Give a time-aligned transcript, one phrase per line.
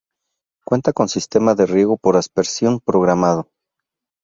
[0.65, 3.47] Cuenta con sistema de riego por aspersión programado.